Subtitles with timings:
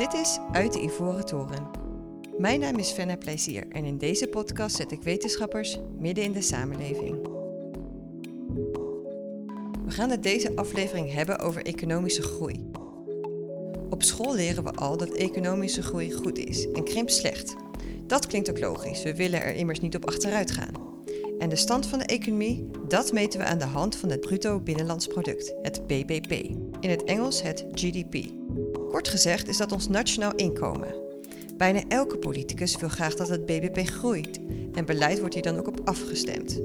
[0.00, 1.70] Dit is Uit de Ivoren Toren.
[2.38, 6.40] Mijn naam is Fenna Plezier en in deze podcast zet ik wetenschappers midden in de
[6.40, 7.28] samenleving.
[9.84, 12.70] We gaan het deze aflevering hebben over economische groei.
[13.90, 17.56] Op school leren we al dat economische groei goed is en krimp slecht.
[18.06, 20.74] Dat klinkt ook logisch, we willen er immers niet op achteruit gaan.
[21.38, 24.60] En de stand van de economie, dat meten we aan de hand van het bruto
[24.60, 26.32] binnenlands product, het BBP.
[26.80, 28.39] In het Engels het GDP.
[28.90, 30.94] Kort gezegd is dat ons nationaal inkomen.
[31.56, 34.40] Bijna elke politicus wil graag dat het BBP groeit
[34.74, 36.60] en beleid wordt hier dan ook op afgestemd.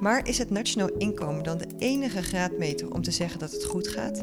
[0.00, 3.88] Maar is het nationaal inkomen dan de enige graadmeter om te zeggen dat het goed
[3.88, 4.22] gaat?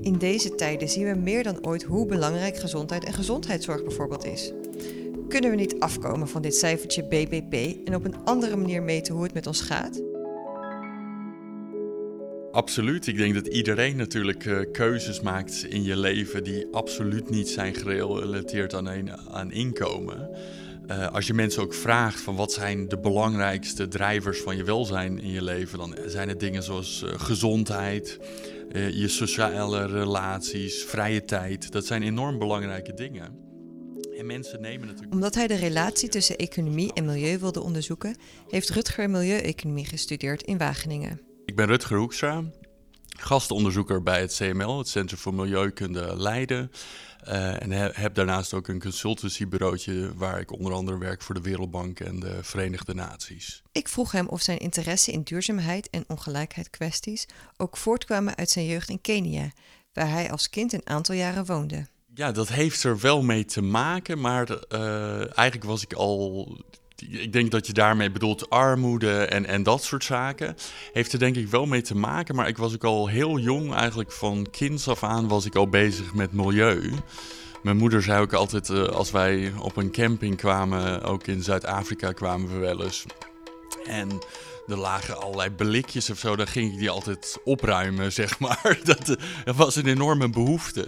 [0.00, 4.52] In deze tijden zien we meer dan ooit hoe belangrijk gezondheid en gezondheidszorg bijvoorbeeld is.
[5.28, 9.22] Kunnen we niet afkomen van dit cijfertje BBP en op een andere manier meten hoe
[9.22, 10.09] het met ons gaat?
[12.52, 13.06] Absoluut.
[13.06, 17.74] Ik denk dat iedereen natuurlijk uh, keuzes maakt in je leven die absoluut niet zijn
[17.74, 20.28] gerelateerd aan, een, aan inkomen.
[20.90, 25.20] Uh, als je mensen ook vraagt van wat zijn de belangrijkste drijvers van je welzijn
[25.20, 28.18] in je leven, dan zijn het dingen zoals uh, gezondheid,
[28.72, 31.72] je sociale relaties, vrije tijd.
[31.72, 33.38] Dat zijn enorm belangrijke dingen.
[34.18, 35.14] En mensen nemen natuurlijk.
[35.14, 38.16] Omdat hij de relatie tussen economie en milieu wilde onderzoeken,
[38.48, 41.29] heeft Rutger milieueconomie gestudeerd in Wageningen.
[41.50, 42.44] Ik ben Rutger Hoekstra,
[43.08, 46.70] gastonderzoeker bij het CML, het Centrum voor Milieukunde Leiden.
[47.28, 52.00] Uh, en heb daarnaast ook een consultancybureautje waar ik onder andere werk voor de Wereldbank
[52.00, 53.62] en de Verenigde Naties.
[53.72, 58.66] Ik vroeg hem of zijn interesse in duurzaamheid en ongelijkheid kwesties ook voortkwamen uit zijn
[58.66, 59.50] jeugd in Kenia,
[59.92, 61.86] waar hij als kind een aantal jaren woonde.
[62.14, 66.48] Ja, dat heeft er wel mee te maken, maar uh, eigenlijk was ik al
[67.08, 70.56] ik denk dat je daarmee bedoelt armoede en, en dat soort zaken.
[70.92, 73.74] Heeft er denk ik wel mee te maken, maar ik was ook al heel jong,
[73.74, 76.92] eigenlijk van kinds af aan was ik al bezig met milieu.
[77.62, 82.12] Mijn moeder zei ook altijd, uh, als wij op een camping kwamen, ook in Zuid-Afrika
[82.12, 83.04] kwamen we wel eens.
[83.84, 84.08] En
[84.66, 88.78] er lagen allerlei blikjes of zo, dan ging ik die altijd opruimen, zeg maar.
[88.84, 90.84] Dat, dat was een enorme behoefte.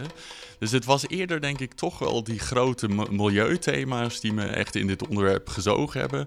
[0.63, 4.87] Dus het was eerder, denk ik, toch wel die grote milieuthema's die me echt in
[4.87, 6.27] dit onderwerp gezogen hebben.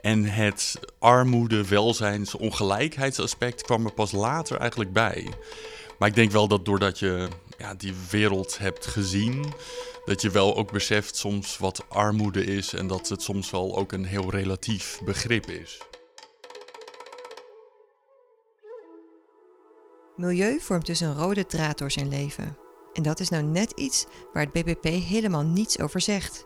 [0.00, 5.32] En het armoede, welzijns, ongelijkheidsaspect kwam er pas later eigenlijk bij.
[5.98, 7.28] Maar ik denk wel dat doordat je
[7.58, 9.44] ja, die wereld hebt gezien,
[10.04, 13.92] dat je wel ook beseft soms wat armoede is en dat het soms wel ook
[13.92, 15.78] een heel relatief begrip is.
[20.16, 22.63] Milieu vormt dus een rode draad door zijn leven.
[22.94, 26.44] En dat is nou net iets waar het BBP helemaal niets over zegt.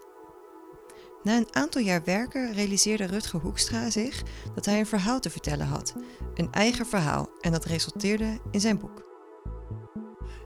[1.23, 4.23] Na een aantal jaar werken realiseerde Rutger Hoekstra zich
[4.55, 5.95] dat hij een verhaal te vertellen had.
[6.35, 9.07] Een eigen verhaal en dat resulteerde in zijn boek.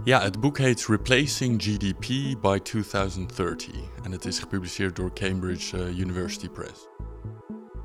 [0.05, 5.99] Ja, het boek heet Replacing GDP by 2030 en het is gepubliceerd door Cambridge uh,
[5.99, 6.89] University Press.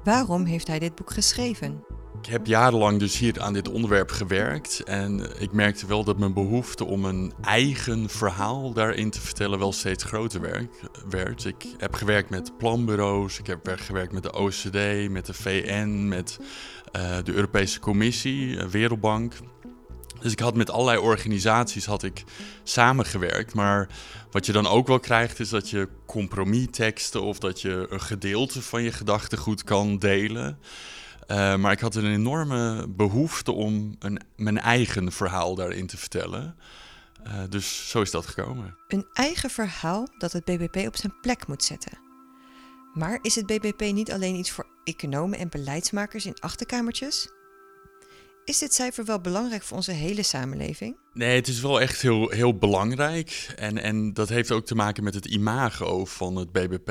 [0.04, 1.84] Waarom heeft hij dit boek geschreven?
[2.28, 6.34] Ik heb jarenlang dus hier aan dit onderwerp gewerkt en ik merkte wel dat mijn
[6.34, 10.42] behoefte om een eigen verhaal daarin te vertellen wel steeds groter
[11.10, 11.46] werd.
[11.46, 16.40] Ik heb gewerkt met planbureaus, ik heb gewerkt met de OCD, met de VN, met
[16.96, 19.34] uh, de Europese Commissie, eh, Wereldbank.
[20.20, 22.24] Dus ik had met allerlei organisaties had ik
[22.64, 23.54] samengewerkt.
[23.54, 23.90] Maar
[24.32, 28.62] wat je dan ook wel krijgt, is dat je compromisteksten of dat je een gedeelte
[28.62, 30.60] van je gedachtegoed kan delen.
[31.28, 36.56] Uh, maar ik had een enorme behoefte om een, mijn eigen verhaal daarin te vertellen.
[37.28, 38.78] Uh, dus zo is dat gekomen.
[38.88, 41.98] Een eigen verhaal dat het BBP op zijn plek moet zetten.
[42.94, 47.30] Maar is het BBP niet alleen iets voor economen en beleidsmakers in achterkamertjes?
[48.48, 50.96] Is dit cijfer wel belangrijk voor onze hele samenleving?
[51.14, 53.54] Nee, het is wel echt heel, heel belangrijk.
[53.56, 56.90] En, en dat heeft ook te maken met het imago van het BBP.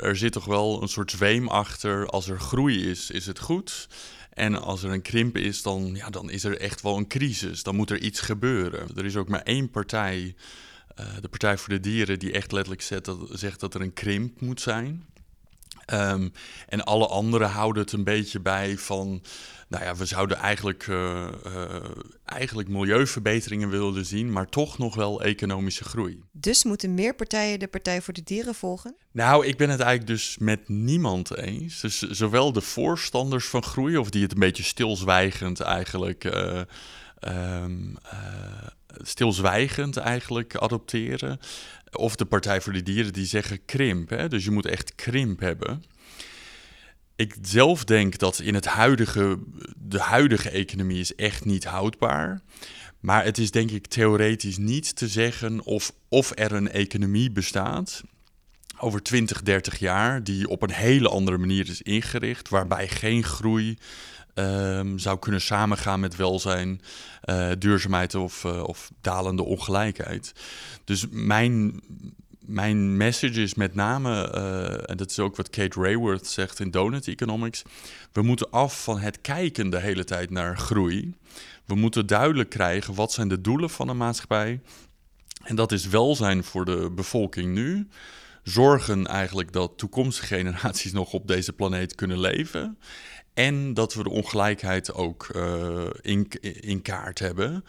[0.00, 2.06] Er, zit toch wel een soort zweem achter.
[2.06, 3.88] Als er groei is, is het goed.
[4.32, 7.62] En als er een krimp is, dan, ja, dan is er echt wel een crisis.
[7.62, 8.88] Dan moet er iets gebeuren.
[8.96, 10.34] Er is ook maar één partij,
[11.00, 13.92] uh, de Partij voor de Dieren, die echt letterlijk zet dat, zegt dat er een
[13.92, 15.06] krimp moet zijn.
[15.92, 16.32] Um,
[16.68, 19.22] en alle anderen houden het een beetje bij van
[19.68, 21.64] nou ja, we zouden eigenlijk, uh, uh,
[22.24, 26.22] eigenlijk milieuverbeteringen willen zien, maar toch nog wel economische groei.
[26.32, 28.96] Dus moeten meer partijen de Partij voor de Dieren volgen?
[29.12, 31.80] Nou, ik ben het eigenlijk dus met niemand eens.
[31.80, 36.24] Dus zowel de voorstanders van groei, of die het een beetje stilzwijgend eigenlijk.
[36.24, 36.60] Uh,
[37.20, 37.96] um,
[38.96, 41.40] stilzwijgend eigenlijk adopteren.
[41.92, 44.10] Of de Partij voor de Dieren die zeggen krimp.
[44.10, 44.28] Hè?
[44.28, 45.82] Dus je moet echt krimp hebben
[47.18, 49.38] ik zelf denk dat in het huidige,
[49.76, 52.40] de huidige economie is echt niet houdbaar.
[53.00, 58.02] Maar het is denk ik theoretisch niet te zeggen of, of er een economie bestaat
[58.78, 63.78] over 20, 30 jaar die op een hele andere manier is ingericht, waarbij geen groei
[64.38, 66.80] um, zou kunnen samengaan met welzijn,
[67.24, 70.32] uh, duurzaamheid of, uh, of dalende ongelijkheid.
[70.84, 71.80] Dus mijn,
[72.38, 76.70] mijn message is met name, uh, en dat is ook wat Kate Rayworth zegt in
[76.70, 77.62] Donut Economics,
[78.12, 81.14] we moeten af van het kijken de hele tijd naar groei.
[81.64, 84.60] We moeten duidelijk krijgen wat zijn de doelen van een maatschappij.
[85.44, 87.88] En dat is welzijn voor de bevolking nu.
[88.42, 92.78] Zorgen eigenlijk dat toekomstige generaties nog op deze planeet kunnen leven.
[93.38, 96.28] En dat we de ongelijkheid ook uh, in,
[96.60, 97.64] in kaart hebben.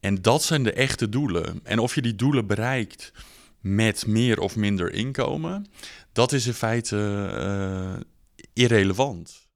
[0.00, 1.60] En dat zijn de echte doelen.
[1.62, 3.12] En of je die doelen bereikt
[3.60, 5.66] met meer of minder inkomen,
[6.12, 8.00] dat is in feite uh,
[8.52, 9.48] irrelevant.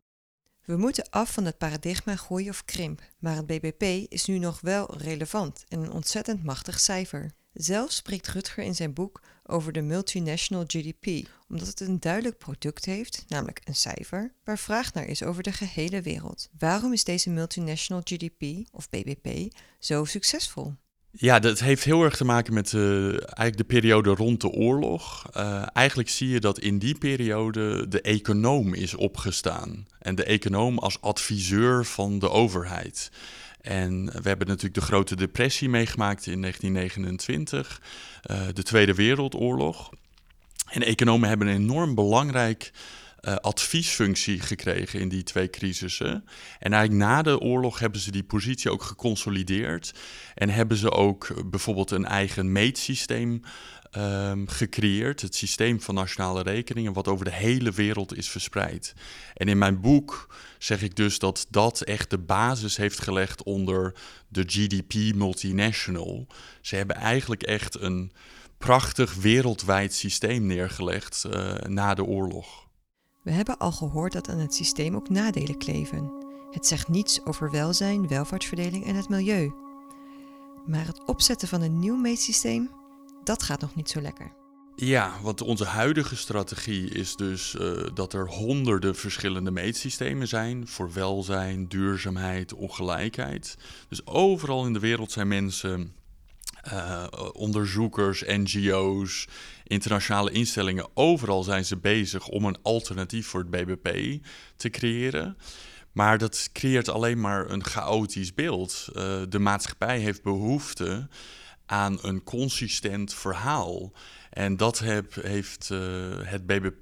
[0.65, 3.83] We moeten af van het paradigma groei of krimp, maar het BBP
[4.13, 7.33] is nu nog wel relevant en een ontzettend machtig cijfer.
[7.57, 12.85] Zelf spreekt Rutger in zijn boek over de multinational GDP, omdat het een duidelijk product
[12.85, 16.49] heeft, namelijk een cijfer, waar vraag naar is over de gehele wereld.
[16.59, 20.75] Waarom is deze multinational GDP, of BBP, zo succesvol?
[21.11, 25.27] Ja, dat heeft heel erg te maken met uh, eigenlijk de periode rond de oorlog.
[25.37, 29.87] Uh, eigenlijk zie je dat in die periode de econoom is opgestaan.
[29.99, 33.11] En de econoom als adviseur van de overheid.
[33.67, 37.83] En we hebben natuurlijk de grote depressie meegemaakt in 1929,
[38.31, 39.91] uh, de Tweede Wereldoorlog.
[40.71, 42.73] En economen hebben een enorm belangrijk
[43.27, 46.25] uh, adviesfunctie gekregen in die twee crisissen.
[46.59, 49.95] En eigenlijk na de oorlog hebben ze die positie ook geconsolideerd.
[50.35, 53.43] En hebben ze ook bijvoorbeeld een eigen meetsysteem
[53.97, 55.21] um, gecreëerd.
[55.21, 58.95] Het systeem van nationale rekeningen, wat over de hele wereld is verspreid.
[59.35, 63.95] En in mijn boek zeg ik dus dat dat echt de basis heeft gelegd onder
[64.29, 66.27] de GDP multinational.
[66.61, 68.13] Ze hebben eigenlijk echt een
[68.59, 72.66] prachtig wereldwijd systeem neergelegd uh, na de oorlog.
[73.27, 76.13] We hebben al gehoord dat aan het systeem ook nadelen kleven.
[76.51, 79.53] Het zegt niets over welzijn, welvaartsverdeling en het milieu.
[80.67, 82.71] Maar het opzetten van een nieuw meetsysteem,
[83.25, 84.33] dat gaat nog niet zo lekker.
[84.77, 90.93] Ja, want onze huidige strategie is dus uh, dat er honderden verschillende meetsystemen zijn voor
[90.93, 93.57] welzijn, duurzaamheid, ongelijkheid.
[93.89, 95.95] Dus overal in de wereld zijn mensen,
[96.73, 99.27] uh, onderzoekers, NGO's,
[99.65, 104.19] internationale instellingen, overal zijn ze bezig om een alternatief voor het BBP
[104.57, 105.37] te creëren.
[105.93, 108.89] Maar dat creëert alleen maar een chaotisch beeld.
[108.89, 111.09] Uh, de maatschappij heeft behoefte
[111.67, 113.93] aan een consistent verhaal.
[114.31, 115.79] En dat heb, heeft uh,
[116.23, 116.81] het BBP,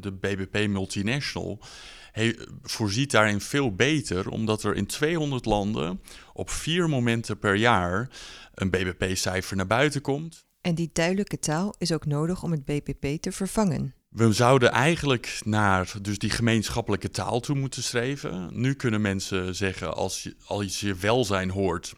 [0.00, 1.60] de BBP Multinational,
[2.12, 6.00] he, voorziet daarin veel beter, omdat er in 200 landen
[6.32, 8.08] op vier momenten per jaar
[8.54, 10.46] een BBP-cijfer naar buiten komt.
[10.60, 13.94] En die duidelijke taal is ook nodig om het BBP te vervangen.
[14.08, 18.48] We zouden eigenlijk naar dus die gemeenschappelijke taal toe moeten streven.
[18.52, 21.94] Nu kunnen mensen zeggen, als je, als je welzijn hoort,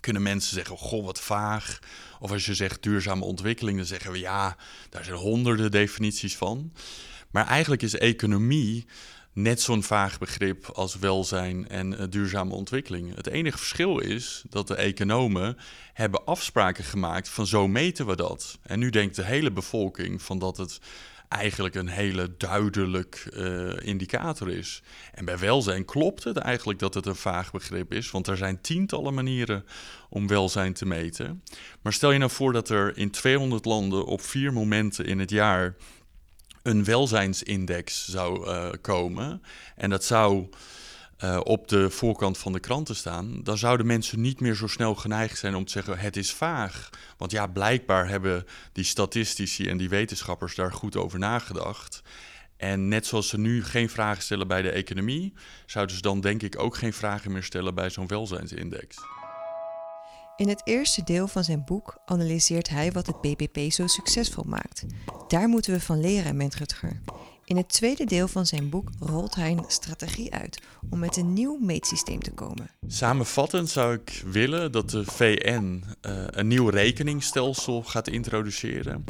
[0.00, 1.78] kunnen mensen zeggen, goh, wat vaag.
[2.20, 4.56] Of als je zegt duurzame ontwikkeling, dan zeggen we ja,
[4.90, 6.72] daar zijn honderden definities van.
[7.30, 8.86] Maar eigenlijk is economie
[9.32, 13.14] net zo'n vaag begrip als welzijn en uh, duurzame ontwikkeling.
[13.14, 15.56] Het enige verschil is dat de economen
[15.92, 18.58] hebben afspraken gemaakt van zo meten we dat.
[18.62, 20.80] En nu denkt de hele bevolking van dat het
[21.30, 24.82] eigenlijk een hele duidelijk uh, indicator is.
[25.14, 28.60] En bij welzijn klopt het eigenlijk dat het een vaag begrip is, want er zijn
[28.60, 29.64] tientallen manieren
[30.08, 31.42] om welzijn te meten.
[31.82, 35.30] Maar stel je nou voor dat er in 200 landen op vier momenten in het
[35.30, 35.76] jaar
[36.62, 39.42] een welzijnsindex zou uh, komen.
[39.76, 40.48] En dat zou
[41.24, 43.42] uh, op de voorkant van de kranten staan.
[43.42, 46.90] Dan zouden mensen niet meer zo snel geneigd zijn om te zeggen: het is vaag.
[47.16, 52.02] Want ja, blijkbaar hebben die statistici en die wetenschappers daar goed over nagedacht.
[52.56, 55.32] En net zoals ze nu geen vragen stellen bij de economie,
[55.66, 58.96] zouden ze dan denk ik ook geen vragen meer stellen bij zo'n welzijnsindex.
[60.40, 64.84] In het eerste deel van zijn boek analyseert hij wat het BBP zo succesvol maakt.
[65.28, 67.00] Daar moeten we van leren, meent Rutger.
[67.44, 71.32] In het tweede deel van zijn boek rolt hij een strategie uit om met een
[71.32, 72.70] nieuw meetsysteem te komen.
[72.86, 79.04] Samenvattend zou ik willen dat de VN uh, een nieuw rekeningsstelsel gaat introduceren.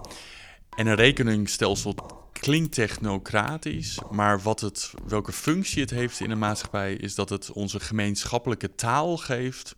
[0.77, 1.95] En een rekeningsstelsel
[2.33, 7.53] klinkt technocratisch, maar wat het, welke functie het heeft in een maatschappij is dat het
[7.53, 9.77] onze gemeenschappelijke taal geeft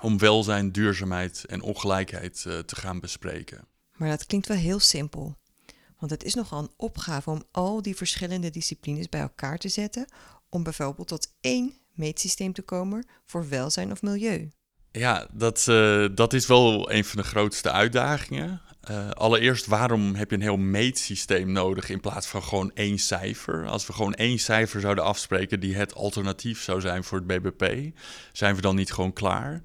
[0.00, 3.64] om welzijn, duurzaamheid en ongelijkheid uh, te gaan bespreken.
[3.96, 5.36] Maar dat klinkt wel heel simpel.
[5.98, 10.06] Want het is nogal een opgave om al die verschillende disciplines bij elkaar te zetten
[10.48, 14.50] om bijvoorbeeld tot één meetsysteem te komen voor welzijn of milieu.
[14.92, 18.60] Ja, dat, uh, dat is wel een van de grootste uitdagingen.
[18.90, 23.66] Uh, allereerst, waarom heb je een heel meetsysteem nodig in plaats van gewoon één cijfer?
[23.66, 27.94] Als we gewoon één cijfer zouden afspreken die het alternatief zou zijn voor het BBP,
[28.32, 29.62] zijn we dan niet gewoon klaar?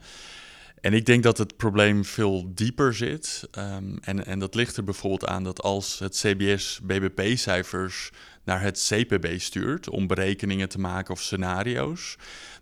[0.82, 3.48] En ik denk dat het probleem veel dieper zit.
[3.58, 8.12] Um, en, en dat ligt er bijvoorbeeld aan dat als het CBS BBP-cijfers
[8.44, 12.16] naar het CPB stuurt om berekeningen te maken of scenario's,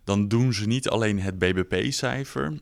[0.04, 2.58] dan doen ze niet alleen het BBP-cijfer,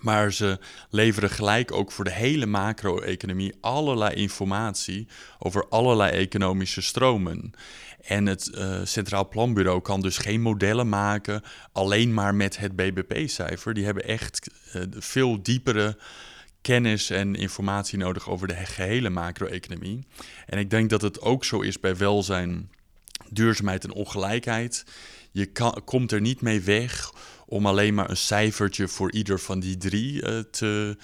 [0.00, 0.58] maar ze
[0.90, 7.52] leveren gelijk ook voor de hele macro-economie allerlei informatie over allerlei economische stromen.
[8.00, 13.74] En het uh, Centraal Planbureau kan dus geen modellen maken alleen maar met het BBP-cijfer.
[13.74, 15.98] Die hebben echt uh, veel diepere
[16.60, 20.06] kennis en informatie nodig over de gehele macro-economie.
[20.46, 22.70] En ik denk dat het ook zo is bij welzijn,
[23.30, 24.84] duurzaamheid en ongelijkheid.
[25.30, 27.12] Je kan, komt er niet mee weg
[27.48, 30.96] om alleen maar een cijfertje voor ieder van die drie uh, te,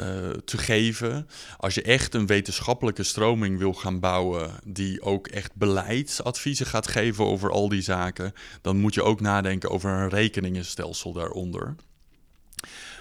[0.00, 1.28] uh, te geven.
[1.56, 7.24] Als je echt een wetenschappelijke stroming wil gaan bouwen die ook echt beleidsadviezen gaat geven
[7.24, 11.74] over al die zaken, dan moet je ook nadenken over een rekeningenstelsel daaronder.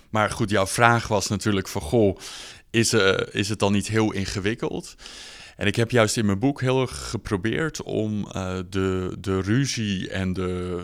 [0.10, 2.18] Maar goed, jouw vraag was natuurlijk van, goh,
[2.70, 4.96] is, uh, is het dan niet heel ingewikkeld?
[5.58, 8.24] En ik heb juist in mijn boek heel erg geprobeerd om
[8.70, 10.84] de, de ruzie en de,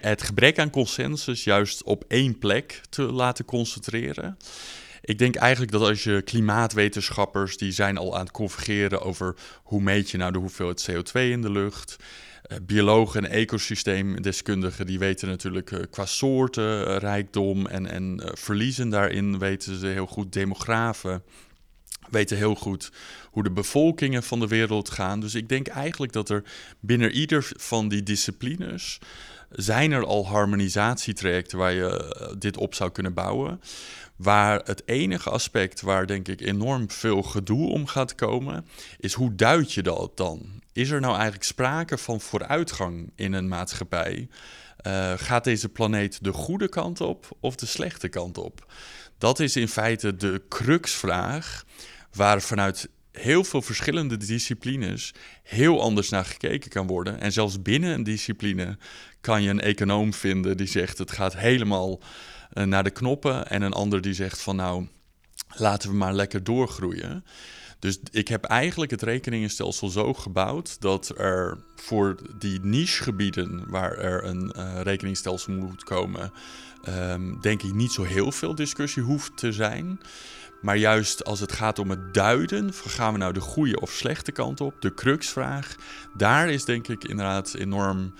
[0.00, 4.36] het gebrek aan consensus juist op één plek te laten concentreren.
[5.00, 9.80] Ik denk eigenlijk dat als je klimaatwetenschappers, die zijn al aan het convergeren over hoe
[9.80, 11.96] meet je nou de hoeveelheid CO2 in de lucht.
[12.52, 18.88] Uh, biologen en ecosysteemdeskundigen die weten natuurlijk uh, qua soorten, uh, rijkdom en, en verliezen
[18.88, 20.32] daarin weten ze heel goed.
[20.32, 21.22] Demografen
[22.10, 22.92] weten heel goed
[23.30, 25.20] hoe de bevolkingen van de wereld gaan.
[25.20, 26.42] Dus ik denk eigenlijk dat er
[26.80, 28.98] binnen ieder van die disciplines
[29.50, 33.60] zijn er al harmonisatietrajecten waar je eh, dit op zou kunnen bouwen.
[34.16, 38.66] Waar het enige aspect waar denk ik enorm veel gedoe om gaat komen,
[38.98, 40.62] is hoe duid je dat dan?
[40.72, 44.28] Is er nou eigenlijk sprake van vooruitgang in een maatschappij?
[44.86, 48.72] Uh, gaat deze planeet de goede kant op of de slechte kant op?
[49.18, 51.64] Dat is in feite de cruxvraag
[52.12, 57.20] waar vanuit heel veel verschillende disciplines heel anders naar gekeken kan worden.
[57.20, 58.78] En zelfs binnen een discipline
[59.20, 62.00] kan je een econoom vinden die zegt het gaat helemaal
[62.54, 63.48] uh, naar de knoppen.
[63.48, 64.86] En een ander die zegt van nou,
[65.56, 67.24] laten we maar lekker doorgroeien.
[67.78, 74.24] Dus ik heb eigenlijk het rekeningenstelsel zo gebouwd dat er voor die nichegebieden waar er
[74.24, 76.32] een uh, rekeningstelsel moet komen,
[76.88, 80.00] um, denk ik niet zo heel veel discussie hoeft te zijn.
[80.60, 84.32] Maar juist als het gaat om het duiden, gaan we nou de goede of slechte
[84.32, 85.76] kant op, de cruxvraag,
[86.16, 88.14] daar is denk ik inderdaad enorm,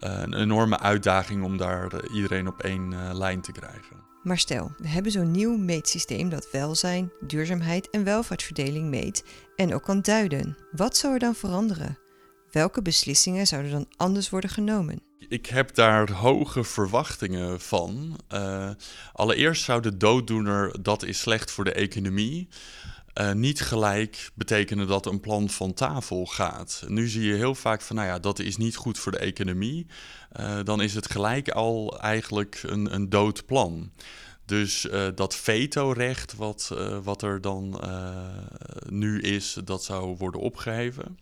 [0.00, 4.10] uh, een enorme uitdaging om daar iedereen op één uh, lijn te krijgen.
[4.22, 9.24] Maar stel, we hebben zo'n nieuw meetsysteem dat welzijn, duurzaamheid en welvaartsverdeling meet
[9.56, 10.56] en ook kan duiden.
[10.70, 11.98] Wat zou er dan veranderen?
[12.50, 15.11] Welke beslissingen zouden dan anders worden genomen?
[15.32, 18.20] Ik heb daar hoge verwachtingen van.
[18.32, 18.70] Uh,
[19.12, 22.48] allereerst zou de dooddoener dat is slecht voor de economie.
[23.20, 26.84] Uh, niet gelijk betekenen dat een plan van tafel gaat.
[26.88, 29.86] Nu zie je heel vaak van, nou ja, dat is niet goed voor de economie.
[30.40, 33.92] Uh, dan is het gelijk al eigenlijk een, een dood plan.
[34.46, 37.80] Dus uh, dat vetorecht wat, wat er dan
[38.88, 41.18] nu is, dat zou worden opgeheven.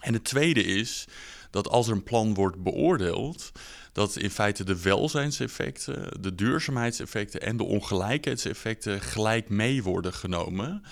[0.00, 1.06] En het tweede is
[1.52, 3.52] dat als er een plan wordt beoordeeld,
[3.92, 10.82] dat in feite de welzijnseffecten, de duurzaamheidseffecten en de ongelijkheidseffecten gelijk mee worden genomen.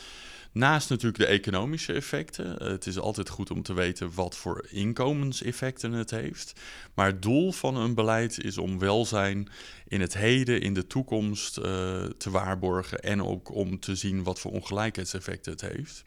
[0.52, 2.64] Naast natuurlijk de economische effecten.
[2.64, 6.60] Het is altijd goed om te weten wat voor inkomenseffecten het heeft.
[6.94, 9.48] Maar het doel van een beleid is om welzijn
[9.88, 11.64] in het heden, in de toekomst uh,
[12.04, 12.98] te waarborgen.
[12.98, 16.04] En ook om te zien wat voor ongelijkheidseffecten het heeft.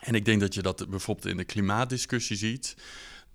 [0.00, 2.76] En ik denk dat je dat bijvoorbeeld in de klimaatdiscussie ziet.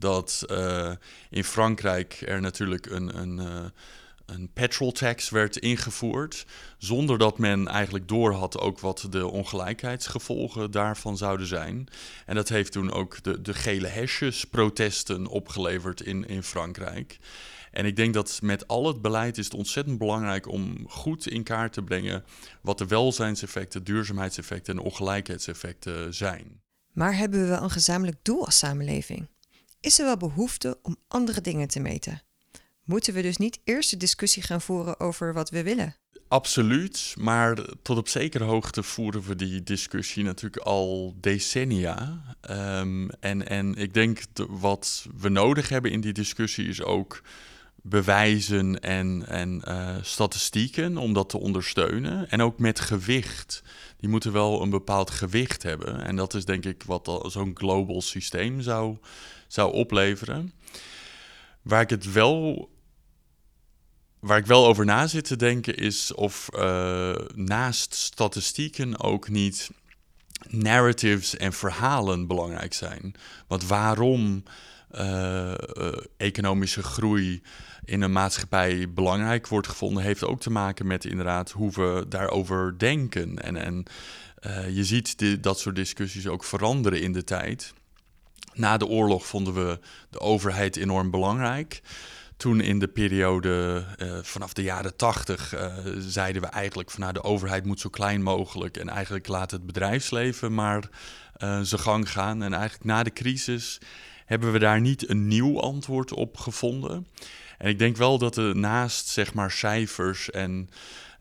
[0.02, 0.92] Dat uh,
[1.30, 3.66] in Frankrijk er natuurlijk een, een, uh,
[4.26, 6.46] een petrol tax werd ingevoerd.
[6.78, 11.88] Zonder dat men eigenlijk doorhad ook wat de ongelijkheidsgevolgen daarvan zouden zijn.
[12.26, 17.18] En dat heeft toen ook de, de gele hesjes protesten opgeleverd in, in Frankrijk.
[17.72, 21.44] En ik denk dat met al het beleid is het ontzettend belangrijk om goed in
[21.44, 22.24] kaart te brengen
[22.62, 26.62] wat de welzijnseffecten, duurzaamheidseffecten en ongelijkheidseffecten zijn.
[26.92, 29.28] Maar hebben we een gezamenlijk doel als samenleving?
[29.82, 32.22] Is er wel behoefte om andere dingen te meten?
[32.84, 35.96] Moeten we dus niet eerst de discussie gaan voeren over wat we willen?
[36.28, 42.22] Absoluut, maar tot op zekere hoogte voeren we die discussie natuurlijk al decennia.
[42.50, 44.20] Um, en, en ik denk
[44.50, 47.22] wat we nodig hebben in die discussie is ook
[47.76, 52.30] bewijzen en, en uh, statistieken om dat te ondersteunen.
[52.30, 53.64] En ook met gewicht.
[54.02, 56.06] Die moeten wel een bepaald gewicht hebben.
[56.06, 58.98] En dat is denk ik wat zo'n global systeem zou,
[59.48, 60.54] zou opleveren.
[61.62, 62.70] Waar ik het wel.
[64.20, 69.70] Waar ik wel over na zit te denken is of uh, naast statistieken ook niet
[70.48, 73.14] narratives en verhalen belangrijk zijn.
[73.48, 74.44] Want waarom
[74.96, 75.52] uh,
[76.18, 77.42] economische groei
[77.86, 82.78] in een maatschappij belangrijk wordt gevonden, heeft ook te maken met inderdaad hoe we daarover
[82.78, 83.38] denken.
[83.40, 83.84] En, en
[84.48, 87.74] uh, je ziet die, dat soort discussies ook veranderen in de tijd.
[88.54, 89.80] Na de oorlog vonden we
[90.10, 91.82] de overheid enorm belangrijk.
[92.38, 93.84] Toen in de periode
[94.22, 95.54] vanaf de jaren tachtig
[95.98, 99.66] zeiden we eigenlijk van nou, de overheid moet zo klein mogelijk en eigenlijk laat het
[99.66, 100.90] bedrijfsleven maar
[101.40, 102.44] zijn gang gaan.
[102.44, 103.80] En eigenlijk na de crisis
[104.32, 107.08] hebben we daar niet een nieuw antwoord op gevonden.
[107.58, 110.70] En ik denk wel dat er naast zeg maar cijfers en,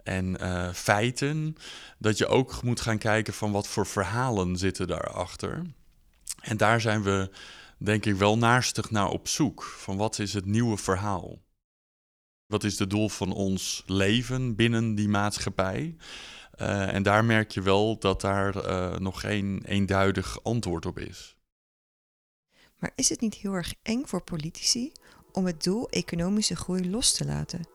[0.03, 1.57] en uh, feiten,
[1.99, 5.63] dat je ook moet gaan kijken van wat voor verhalen zitten daarachter.
[6.41, 7.31] En daar zijn we
[7.79, 9.63] denk ik wel naastig naar op zoek.
[9.63, 11.43] Van wat is het nieuwe verhaal?
[12.47, 15.97] Wat is het doel van ons leven binnen die maatschappij?
[16.57, 21.39] Uh, en daar merk je wel dat daar uh, nog geen eenduidig antwoord op is.
[22.81, 24.93] Maar is het niet heel erg eng voor politici
[25.33, 27.69] om het doel economische groei los te laten,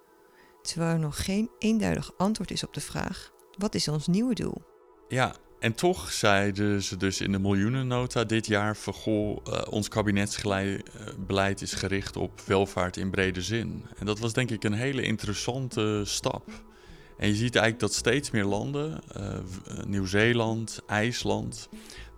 [0.62, 4.62] terwijl er nog geen eenduidig antwoord is op de vraag: wat is ons nieuwe doel?
[5.08, 9.88] Ja, en toch zeiden ze dus in de miljoenennota dit jaar van goh, uh, ons
[9.88, 13.86] kabinetsbeleid is gericht op welvaart in brede zin.
[13.98, 16.50] En dat was denk ik een hele interessante stap.
[17.18, 19.38] En je ziet eigenlijk dat steeds meer landen, uh,
[19.88, 21.70] Nieuw-Zeeland, IJsland,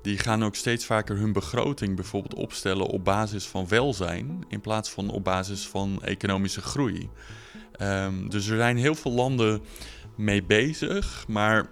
[0.08, 4.90] die gaan ook steeds vaker hun begroting bijvoorbeeld opstellen op basis van welzijn in plaats
[4.90, 7.10] van op basis van economische groei.
[7.82, 9.62] Um, dus er zijn heel veel landen
[10.16, 11.70] mee bezig, maar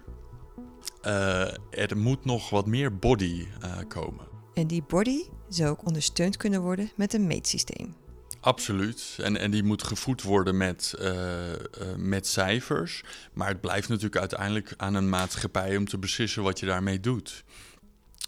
[1.06, 4.26] uh, er moet nog wat meer body uh, komen.
[4.54, 7.96] En die body zou ook ondersteund kunnen worden met een meetsysteem.
[8.40, 9.18] Absoluut.
[9.22, 11.12] En, en die moet gevoed worden met, uh,
[11.52, 11.58] uh,
[11.98, 13.04] met cijfers.
[13.34, 17.44] Maar het blijft natuurlijk uiteindelijk aan een maatschappij om te beslissen wat je daarmee doet.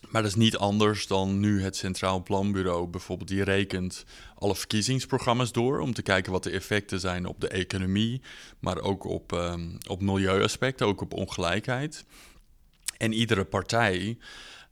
[0.10, 3.30] Maar dat is niet anders dan nu het Centraal Planbureau bijvoorbeeld.
[3.30, 4.06] Die rekent
[4.36, 8.22] alle verkiezingsprogramma's door om te kijken wat de effecten zijn op de economie,
[8.60, 12.06] maar ook op, um, op milieuaspecten, ook op ongelijkheid.
[12.98, 14.18] En iedere partij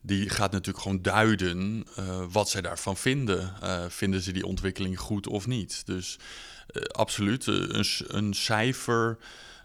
[0.01, 3.53] die gaat natuurlijk gewoon duiden uh, wat zij daarvan vinden.
[3.63, 5.85] Uh, vinden ze die ontwikkeling goed of niet?
[5.85, 6.19] Dus
[6.71, 9.17] uh, absoluut, een, een cijfer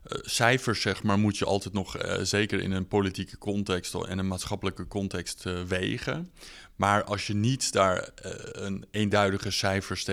[0.05, 4.29] cijfers, zeg maar, moet je altijd nog uh, zeker in een politieke context en een
[4.29, 6.31] maatschappelijke context uh, wegen.
[6.77, 8.09] Maar als je niet daar
[8.53, 10.05] een eenduidige cijfers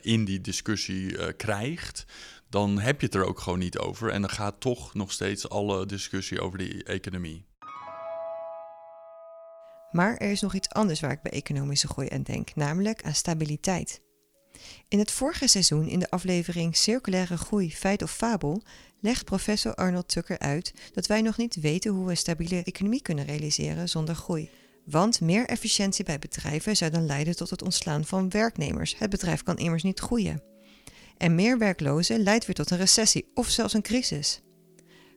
[0.00, 2.04] in die discussie krijgt,
[2.50, 4.10] dan heb je het er ook gewoon niet over.
[4.10, 7.44] En dan gaat toch nog steeds alle discussie over die economie.
[9.90, 13.14] Maar er is nog iets anders waar ik bij economische groei aan denk, namelijk aan
[13.14, 14.00] stabiliteit.
[14.88, 18.62] In het vorige seizoen, in de aflevering Circulaire Groei, Feit of Fabel,
[19.02, 23.02] legt professor Arnold Tucker uit dat wij nog niet weten hoe we een stabiele economie
[23.02, 24.50] kunnen realiseren zonder groei.
[24.84, 28.98] Want meer efficiëntie bij bedrijven zou dan leiden tot het ontslaan van werknemers.
[28.98, 30.42] Het bedrijf kan immers niet groeien.
[31.16, 34.42] En meer werklozen leidt weer tot een recessie of zelfs een crisis.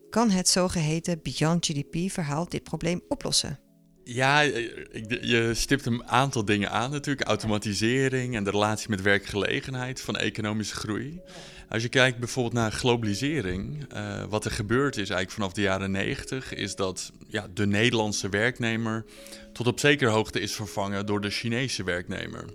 [0.10, 3.60] Kan het zogeheten Beyond GDP-verhaal dit probleem oplossen?
[4.04, 7.28] Ja, je stipt een aantal dingen aan natuurlijk.
[7.28, 11.22] Automatisering en de relatie met werkgelegenheid van economische groei.
[11.70, 15.92] Als je kijkt bijvoorbeeld naar globalisering, uh, wat er gebeurd is eigenlijk vanaf de jaren
[15.92, 19.06] 90, is dat ja, de Nederlandse werknemer
[19.54, 22.46] tot op zekere hoogte is vervangen door de Chinese werknemer.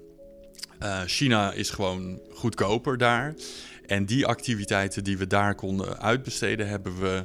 [0.83, 3.35] Uh, China is gewoon goedkoper daar.
[3.87, 7.23] En die activiteiten die we daar konden uitbesteden, hebben we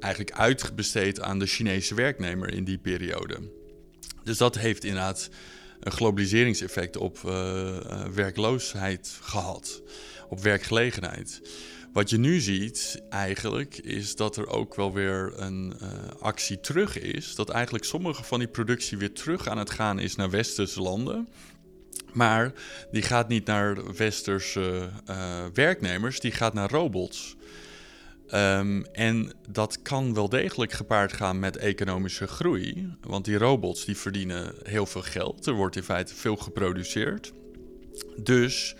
[0.00, 3.38] eigenlijk uitbesteed aan de Chinese werknemer in die periode.
[4.24, 5.30] Dus dat heeft inderdaad
[5.80, 7.76] een globaliseringseffect op uh,
[8.14, 9.82] werkloosheid gehad,
[10.32, 11.40] op werkgelegenheid.
[11.92, 15.88] Wat je nu ziet eigenlijk is dat er ook wel weer een uh,
[16.20, 17.34] actie terug is.
[17.34, 21.28] Dat eigenlijk sommige van die productie weer terug aan het gaan is naar westerse landen.
[22.12, 22.52] Maar
[22.90, 27.36] die gaat niet naar westerse uh, werknemers, die gaat naar robots.
[28.34, 32.96] Um, en dat kan wel degelijk gepaard gaan met economische groei.
[33.00, 35.46] Want die robots die verdienen heel veel geld.
[35.46, 37.32] Er wordt in feite veel geproduceerd.
[38.16, 38.74] Dus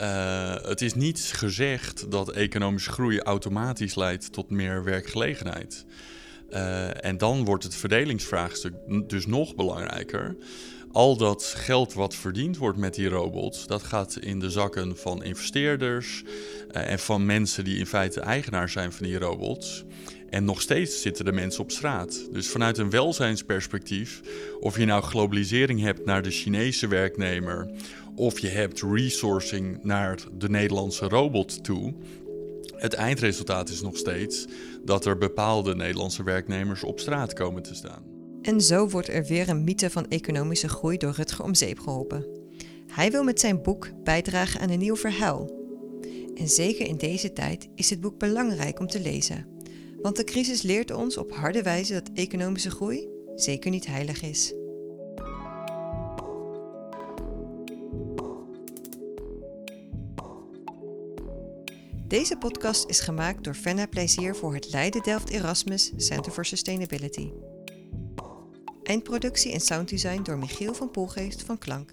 [0.00, 5.84] uh, het is niet gezegd dat economische groei automatisch leidt tot meer werkgelegenheid.
[6.50, 8.72] Uh, en dan wordt het verdelingsvraagstuk
[9.06, 10.36] dus nog belangrijker.
[10.92, 15.22] Al dat geld wat verdiend wordt met die robots, dat gaat in de zakken van
[15.22, 19.84] investeerders uh, en van mensen die in feite eigenaar zijn van die robots.
[20.30, 22.28] En nog steeds zitten de mensen op straat.
[22.32, 24.20] Dus vanuit een welzijnsperspectief,
[24.60, 27.70] of je nou globalisering hebt naar de Chinese werknemer,
[28.14, 31.94] of je hebt resourcing naar de Nederlandse robot toe.
[32.76, 34.46] Het eindresultaat is nog steeds
[34.84, 38.02] dat er bepaalde Nederlandse werknemers op straat komen te staan.
[38.42, 42.26] En zo wordt er weer een mythe van economische groei door Rutger om zeep geholpen.
[42.86, 45.50] Hij wil met zijn boek bijdragen aan een nieuw verhaal.
[46.34, 49.46] En zeker in deze tijd is het boek belangrijk om te lezen.
[50.02, 54.54] Want de crisis leert ons op harde wijze dat economische groei zeker niet heilig is.
[62.10, 67.30] Deze podcast is gemaakt door Fenna Plezier voor het Leiden Delft Erasmus Center for Sustainability.
[68.82, 71.90] Eindproductie en sounddesign door Michiel van Poelgeest van Klank.